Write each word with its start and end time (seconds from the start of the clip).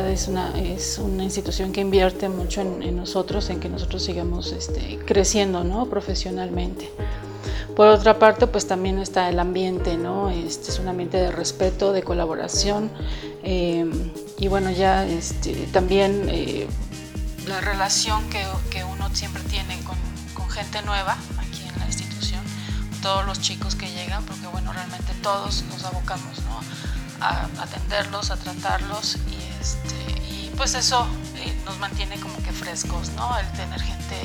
es 0.00 0.28
una, 0.28 0.58
es 0.58 0.98
una 0.98 1.24
institución 1.24 1.72
que 1.72 1.80
invierte 1.80 2.28
mucho 2.28 2.60
en, 2.60 2.96
nosotros, 2.96 3.50
en 3.50 3.60
que 3.60 3.68
nosotros 3.68 4.02
sigamos 4.02 4.52
este, 4.52 4.98
creciendo 5.06 5.64
¿no? 5.64 5.86
profesionalmente. 5.86 6.90
Por 7.76 7.88
otra 7.88 8.18
parte, 8.18 8.46
pues 8.46 8.66
también 8.66 8.98
está 8.98 9.28
el 9.28 9.40
ambiente, 9.40 9.96
¿no? 9.96 10.30
Este 10.30 10.70
es 10.70 10.78
un 10.78 10.86
ambiente 10.86 11.16
de 11.16 11.32
respeto, 11.32 11.92
de 11.92 12.04
colaboración 12.04 12.90
eh, 13.42 13.84
y 14.38 14.48
bueno, 14.48 14.70
ya 14.70 15.04
este, 15.06 15.52
también 15.72 16.28
eh, 16.30 16.68
la 17.46 17.60
relación 17.60 18.22
que, 18.30 18.42
que, 18.70 18.84
uno 18.84 19.10
siempre 19.12 19.42
tiene 19.42 19.78
con, 19.80 19.96
con, 20.34 20.48
gente 20.48 20.82
nueva 20.82 21.16
aquí 21.38 21.62
en 21.68 21.78
la 21.80 21.86
institución, 21.86 22.40
todos 23.02 23.26
los 23.26 23.40
chicos 23.40 23.74
que 23.74 23.90
llegan, 23.90 24.24
porque 24.24 24.46
bueno, 24.46 24.72
realmente 24.72 25.12
todos 25.20 25.64
nos 25.64 25.84
abocamos, 25.84 26.38
¿no? 26.44 26.60
A 27.20 27.48
atenderlos, 27.60 28.30
a 28.30 28.36
tratarlos 28.36 29.16
y, 29.16 29.43
este, 29.64 29.96
y 30.30 30.50
pues 30.58 30.74
eso 30.74 31.06
eh, 31.36 31.54
nos 31.64 31.78
mantiene 31.78 32.20
como 32.20 32.36
que 32.42 32.52
frescos, 32.52 33.08
¿no? 33.16 33.38
El 33.38 33.50
tener 33.52 33.80
gente 33.80 34.16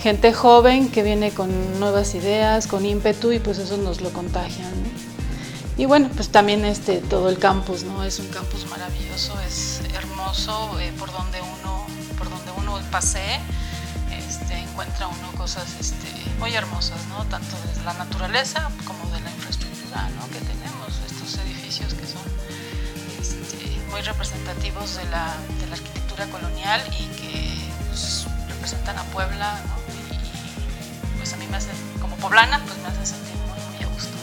gente 0.00 0.32
joven 0.32 0.90
que 0.90 1.02
viene 1.02 1.30
con 1.30 1.78
nuevas 1.78 2.14
ideas, 2.14 2.66
con 2.66 2.86
ímpetu 2.86 3.32
y 3.32 3.38
pues 3.38 3.58
eso 3.58 3.76
nos 3.76 4.00
lo 4.00 4.10
contagian. 4.12 4.72
Y 5.76 5.86
bueno, 5.86 6.10
pues 6.14 6.30
también 6.30 6.64
este, 6.64 6.98
todo 6.98 7.28
el 7.28 7.38
campus, 7.38 7.84
¿no? 7.84 8.04
Es 8.04 8.18
un 8.18 8.28
campus 8.28 8.66
maravilloso, 8.68 9.38
es 9.40 9.80
hermoso, 9.94 10.78
eh, 10.80 10.92
por 10.98 11.10
donde 11.10 11.40
uno, 11.40 11.86
por 12.18 12.28
donde 12.28 12.50
uno 12.58 12.78
pasee, 12.90 13.40
este, 14.10 14.58
encuentra 14.58 15.06
uno 15.06 15.32
cosas 15.38 15.76
este, 15.80 16.06
muy 16.38 16.54
hermosas, 16.54 16.98
¿no? 17.08 17.24
Tanto 17.24 17.56
de 17.74 17.84
la 17.84 17.94
naturaleza 17.94 18.70
como 18.84 19.09
muy 23.90 24.00
representativos 24.02 24.96
de 24.96 25.04
la, 25.04 25.34
de 25.60 25.66
la, 25.66 25.74
arquitectura 25.74 26.26
colonial 26.26 26.80
y 26.98 27.04
que 27.16 27.54
pues, 27.88 28.26
representan 28.48 28.98
a 28.98 29.02
Puebla, 29.04 29.60
¿no? 29.66 29.80
pues 31.18 31.32
a 31.32 31.36
mí 31.36 31.46
me 31.50 31.56
hace, 31.56 31.70
como 32.00 32.16
poblana, 32.16 32.60
pues 32.64 32.78
me 32.78 32.88
hace 32.88 33.14
sentir 33.14 33.34
muy, 33.46 33.84
a 33.84 33.88
gusto. 33.88 34.16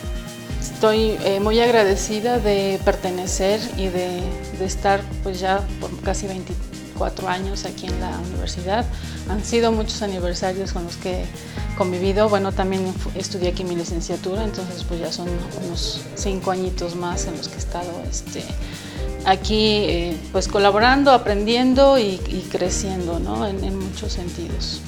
Estoy 0.61 1.17
eh, 1.23 1.39
muy 1.39 1.59
agradecida 1.59 2.39
de 2.39 2.79
pertenecer 2.83 3.59
y 3.77 3.87
de, 3.87 4.21
de, 4.57 4.65
estar 4.65 5.01
pues 5.23 5.39
ya 5.39 5.61
por 5.79 5.91
casi 6.01 6.27
24 6.97 7.27
años 7.29 7.65
aquí 7.65 7.87
en 7.87 7.99
la 7.99 8.17
universidad. 8.19 8.85
Han 9.29 9.43
sido 9.43 9.71
muchos 9.71 10.01
aniversarios 10.01 10.73
con 10.73 10.83
los 10.83 10.97
que 10.97 11.23
he 11.23 11.25
convivido. 11.77 12.29
Bueno, 12.29 12.51
también 12.51 12.93
estudié 13.15 13.49
aquí 13.49 13.63
mi 13.63 13.75
licenciatura, 13.75 14.43
entonces 14.43 14.83
pues 14.83 14.99
ya 14.99 15.11
son 15.11 15.27
unos 15.65 16.01
cinco 16.15 16.51
añitos 16.51 16.95
más 16.95 17.25
en 17.25 17.37
los 17.37 17.47
que 17.47 17.55
he 17.55 17.59
estado 17.59 17.91
este, 18.09 18.43
aquí 19.25 19.83
eh, 19.85 20.17
pues 20.31 20.47
colaborando, 20.47 21.11
aprendiendo 21.11 21.97
y, 21.97 22.19
y 22.27 22.47
creciendo 22.51 23.19
¿no? 23.19 23.47
en, 23.47 23.63
en 23.63 23.77
muchos 23.77 24.13
sentidos. 24.13 24.81